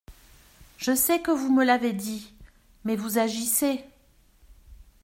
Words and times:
Je 0.77 0.95
sais 0.95 1.19
que 1.21 1.29
vous 1.29 1.53
me 1.53 1.63
l’avez 1.63 1.93
dit; 1.93 2.33
mais 2.85 2.95
vous 2.95 3.19
agissez… 3.19 3.85